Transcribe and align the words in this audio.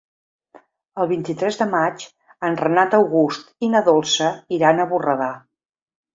El 1.03 1.09
vint-i-tres 1.11 1.59
de 1.59 1.67
maig 1.73 2.05
en 2.49 2.57
Renat 2.63 2.97
August 3.01 3.47
i 3.69 3.71
na 3.75 3.83
Dolça 3.91 4.33
iran 4.59 4.79
a 4.79 4.89
Borredà. 4.97 5.31